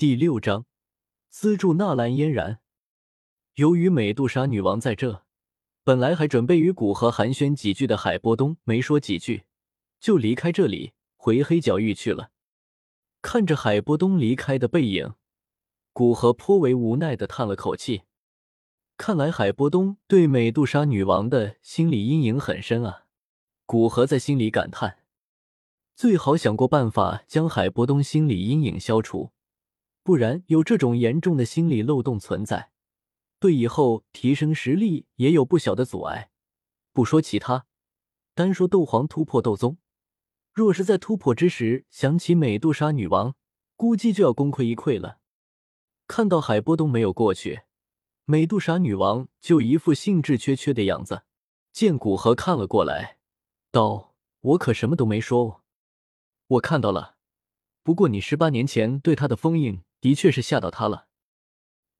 [0.00, 0.64] 第六章，
[1.28, 2.60] 资助纳兰嫣然。
[3.56, 5.26] 由于美杜莎女王在这，
[5.84, 9.44] 本来还准备与古河寒暄几句的海波东没说几句，
[10.00, 12.30] 就离开这里回黑角域去了。
[13.20, 15.12] 看着海波东离开的背影，
[15.92, 18.04] 古河颇为无奈的叹了口气。
[18.96, 23.04] 看来海波东对美杜莎女王的心理阴影很深啊！
[23.66, 25.00] 古河在心里感叹。
[25.94, 29.32] 最好想过办法将海波东心理阴影消除，
[30.02, 32.70] 不然有这种严重的心理漏洞存在，
[33.38, 36.30] 对以后提升实力也有不小的阻碍。
[36.92, 37.66] 不说其他，
[38.34, 39.78] 单说斗皇突破斗宗，
[40.52, 43.34] 若是在突破之时想起美杜莎女王，
[43.76, 45.18] 估计就要功亏一篑了。
[46.06, 47.62] 看到海波东没有过去，
[48.24, 51.22] 美杜莎女王就一副兴致缺缺的样子。
[51.72, 53.18] 见古河看了过来，
[53.70, 55.62] 道：“我可什么都没说。”
[56.48, 57.14] 我看到了，
[57.84, 61.08] 不过你十八年前对他的封印的确是吓到他了。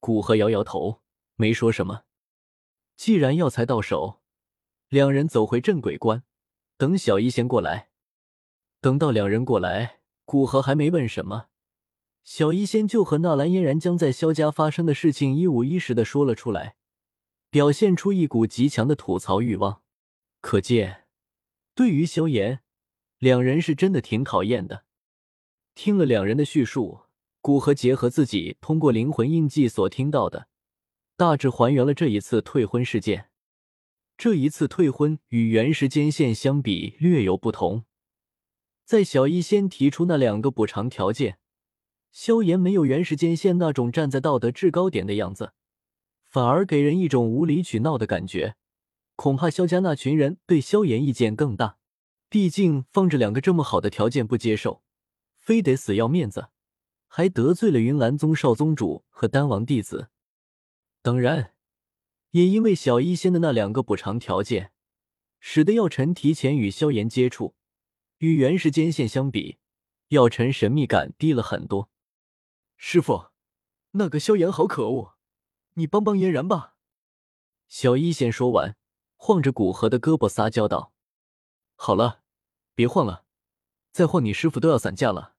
[0.00, 1.02] 古河摇摇头，
[1.36, 2.04] 没说什么。
[2.96, 4.20] 既然药材到手，
[4.88, 6.24] 两人走回镇鬼关，
[6.76, 7.90] 等小医仙过来。
[8.80, 11.48] 等到两人过来，古河还没问什么，
[12.24, 16.76] 小医仙就和纳兰嫣然将在萧家发生的事情一五一十的说了出来，
[17.50, 19.82] 表现出一股极强的吐槽欲望。
[20.40, 21.04] 可见，
[21.74, 22.62] 对于萧炎。
[23.18, 24.86] 两人是真的挺讨厌的。
[25.74, 27.02] 听了两人的叙述，
[27.42, 30.48] 古河结合自己通过灵魂印记所听到的，
[31.16, 33.30] 大致还原了这一次退婚事件。
[34.18, 37.84] 这一次退婚与原时间线相比略有不同，
[38.84, 41.38] 在小医仙提出那两个补偿条件，
[42.12, 45.54] 萧炎没有原时间线那种站在道德制高点的样子，
[46.28, 48.56] 反而给人一种无理取闹的感觉。
[49.16, 51.78] 恐怕萧家那群人对萧炎意见更大。
[52.28, 54.82] 毕竟放着两个这么好的条件不接受，
[55.38, 56.48] 非得死要面子，
[57.12, 60.10] 还得罪了云岚宗少宗主和丹王弟子。
[61.02, 61.54] 当然，
[62.30, 64.72] 也因为小医仙的那两个补偿条件，
[65.40, 67.56] 使得药尘提前与萧炎接触。
[68.18, 69.58] 与原时间线相比，
[70.08, 71.90] 药尘神秘感低了很多。
[72.76, 73.30] 师傅，
[73.92, 75.16] 那个萧炎好可恶，
[75.74, 76.76] 你帮帮嫣然吧。
[77.66, 78.76] 小医仙说完，
[79.16, 80.92] 晃着古河的胳膊撒娇道
[81.74, 82.20] ：“好了。”
[82.76, 83.24] 别晃了，
[83.90, 85.34] 再晃你师傅都要散架了。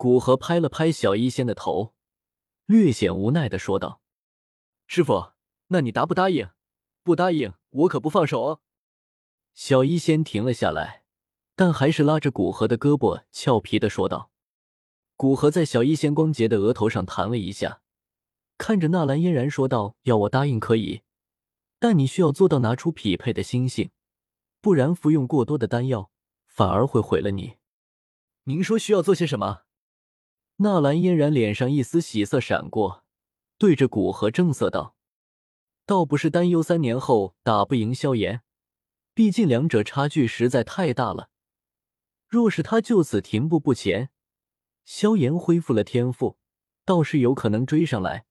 [0.00, 1.92] 古河拍了拍小医仙的头，
[2.64, 4.00] 略显无奈的说道
[4.88, 5.32] ：“师傅，
[5.66, 6.48] 那你答不答应？
[7.02, 8.60] 不答应，我可不放手哦。”
[9.52, 11.04] 小医仙停了下来，
[11.54, 14.30] 但还是拉着古河的胳膊，俏皮的说道
[15.18, 17.82] ：“古河在小医仙光洁的额头上弹了一下，
[18.56, 21.02] 看着纳兰嫣然说道：‘要我答应可以，
[21.78, 23.90] 但你需要做到拿出匹配的心性，
[24.62, 26.10] 不然服用过多的丹药。’”
[26.48, 27.58] 反而会毁了你。
[28.44, 29.64] 您说需要做些什么？
[30.62, 33.02] 纳兰嫣然脸上一丝喜色闪过，
[33.56, 34.94] 对着古河正色道
[35.86, 38.42] ：“倒不是担忧三年后打不赢萧炎，
[39.14, 41.30] 毕竟两者差距实在太大了。
[42.28, 44.10] 若是他就此停步不前，
[44.84, 46.36] 萧炎恢复了天赋，
[46.84, 48.26] 倒是有可能追上来。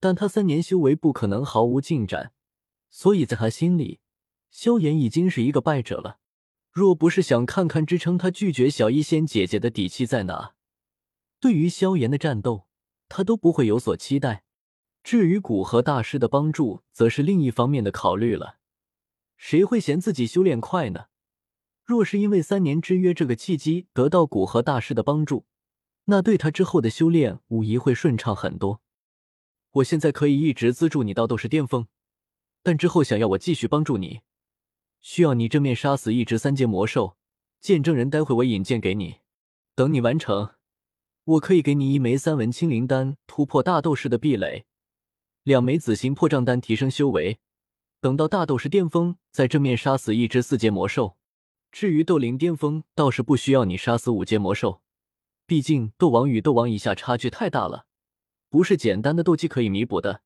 [0.00, 2.32] 但他三年修为不可能毫无进展，
[2.90, 4.00] 所以在他心里，
[4.50, 6.18] 萧炎已经是一个败者了。”
[6.72, 10.54] 若不是想看看支撑他拒绝小医仙姐姐的底气在哪，
[11.42, 12.68] 对于萧炎的战斗，
[13.08, 14.44] 他都不会有所期待。
[15.02, 18.58] 至于古河大师的帮助，则是另一方面的考虑了。
[19.36, 21.06] 谁会嫌自己修炼快呢？
[21.82, 25.46] 若是因为三年之约这个契机得到古河大师的帮助，
[26.04, 28.80] 那对他之后的修炼无疑会顺畅很多。
[29.72, 31.88] 我现在可以一直资助你到斗士巅峰，
[32.62, 34.20] 但之后想要我继续帮助你。
[35.00, 37.16] 需要你正面杀死一只三阶魔兽，
[37.60, 39.16] 见证人待会我引荐给你。
[39.74, 40.52] 等你完成，
[41.24, 44.64] 我可以给你一枚三文清灵丹，突破大斗士的壁垒；
[45.44, 47.38] 两枚紫星破障丹，提升修为。
[48.00, 51.16] 等到大斗士巅峰，再正面杀死一只四阶魔兽。
[51.70, 54.82] 至于斗灵巅峰，倒是不需要你杀死五阶魔兽，
[55.46, 57.86] 毕竟斗王与斗王以下差距太大了，
[58.50, 60.22] 不是简单的斗技可以弥补的。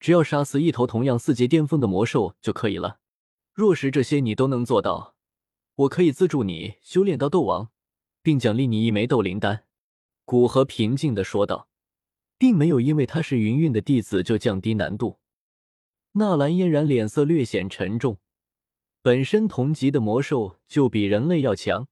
[0.00, 2.98] 只要杀死一头同样四阶巅峰的魔兽就可以了。
[3.54, 5.14] 若是这些你都能做到，
[5.76, 7.70] 我可以资助你修炼到斗王，
[8.22, 9.62] 并奖励你一枚斗灵丹。”
[10.26, 11.68] 古河平静的说道，
[12.36, 15.20] 并没有因为他是云韵的弟子就降低难度。
[16.14, 18.18] 纳兰嫣然脸色略显沉重，
[19.02, 21.86] 本身同级的魔兽就比人类要强，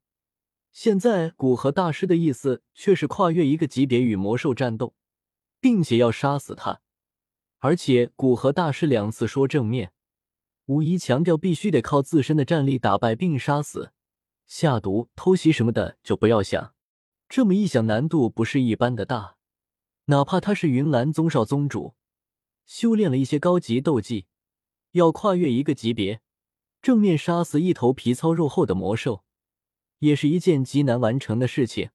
[0.72, 4.96] 现在古河大师的意思却是跨越一个级别与魔兽战斗，
[5.60, 6.80] 并且要杀死他，
[7.60, 9.92] 而且古河大师两次说正面。
[10.64, 13.92] 无疑强调必须得靠自身的战力打败并杀死，
[14.48, 16.74] 下毒、偷袭什么的就不要想。
[17.28, 19.36] 这么一想，难度不是一般的大。
[20.06, 21.94] 哪怕他是云岚宗少宗主，
[22.66, 24.26] 修炼了一些高级斗技，
[24.92, 26.20] 要跨越一个级别，
[26.82, 29.24] 正面杀死一头皮糙肉厚的魔兽，
[30.00, 31.90] 也是一件极难完成的事情。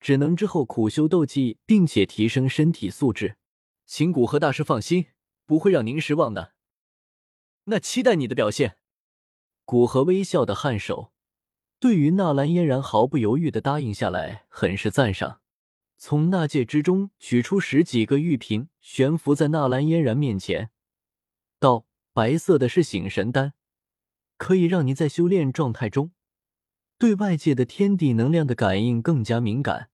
[0.00, 3.36] 只能之后苦修斗技，并且提升身体素质。
[3.84, 5.06] 请古河大师放心，
[5.44, 6.52] 不会让您失望的。
[7.64, 8.76] 那期待你的表现。
[9.64, 11.12] 古河微笑的颔首，
[11.80, 15.40] 对于纳兰嫣然毫不犹豫的答应下来，很是赞赏。
[15.96, 20.70] 从纳戒之中取出十几个玉瓶，悬浮在纳兰嫣然面前，
[21.58, 23.52] 道：“白色的是醒神丹，
[24.36, 26.12] 可以让你在修炼状态中。”
[26.98, 29.90] 对外界的天地能量的感应更加敏感，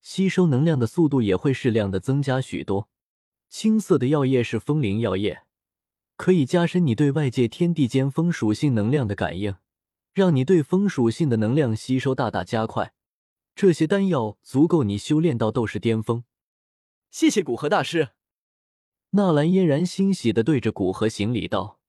[0.00, 2.88] 吸收能量的速度也会适量的增加许多。
[3.50, 5.42] 青色的药液是风灵药液，
[6.16, 9.54] 可以加深你对外界天地间风属性能量的感应，
[10.14, 12.94] 让你对风属性的能量吸收大大加快。
[13.56, 16.24] 这些丹药足够你修炼到斗士巅峰。
[17.10, 18.10] 谢谢古河大师。
[19.10, 21.80] 纳兰嫣然欣喜的对着古河行礼道。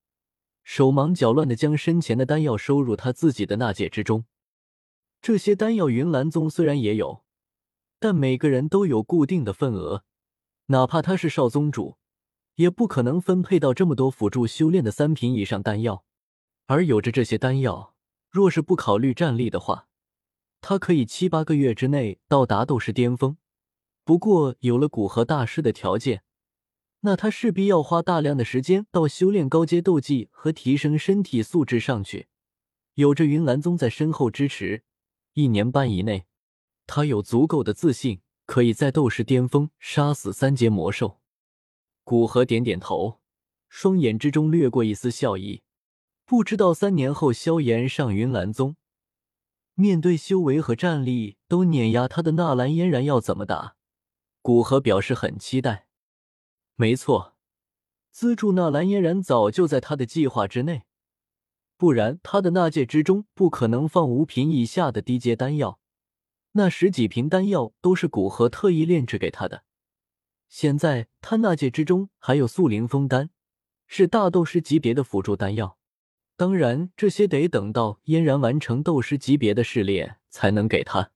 [0.64, 4.26] 手忙脚乱的将身前的丹药收入他自己的纳戒之中。
[5.22, 7.24] 这些丹药，云岚宗虽然也有，
[8.00, 10.04] 但每个人都有固定的份额，
[10.68, 11.98] 哪怕他是少宗主，
[12.56, 16.04] 也不可能分配到这么多辅助修炼的三品以上丹药。
[16.68, 17.95] 而有着这些丹药，
[18.36, 19.88] 若是不考虑战力的话，
[20.60, 23.38] 他可以七八个月之内到达斗士巅峰。
[24.04, 26.24] 不过有了古河大师的条件。
[27.00, 32.28] 那他势必要花大量的时间到修炼高阶斗技和提升身体素质上去。
[32.96, 34.84] 有着云岚宗在身后支持，
[35.32, 36.26] 一年半以内，
[36.86, 41.22] 他有足够的自信，可以在斗士巅峰杀死三阶魔兽。
[42.04, 43.22] 古河点点头，
[43.70, 45.62] 双眼之中掠过一丝笑意。
[46.26, 48.76] 不知道三年后萧炎上云岚宗，
[49.76, 53.76] 面对修为和战力都碾压他的纳兰嫣然要怎么打？
[54.42, 55.88] 古河表示很期待。
[56.74, 57.36] 没错，
[58.10, 60.86] 资助纳兰嫣然早就在他的计划之内，
[61.78, 65.80] 不然他的纳戒之中不可能放五品以下的低阶丹药。
[66.54, 69.64] 那十几瓶丹药都是古河特意炼制给他的。
[70.50, 73.30] 现在他纳戒之中还有素灵风丹，
[73.86, 75.78] 是大斗师级别的辅助丹药。
[76.38, 81.12] 当然，这些得等到嫣然完成斗师级别的试炼才能给他。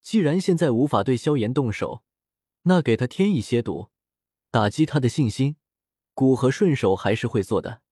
[0.00, 2.02] 既然现在无法对萧炎动手，
[2.62, 3.88] 那给他添一些堵。
[4.50, 5.56] 打击他的信心，
[6.14, 7.82] 古河顺手还是会做的。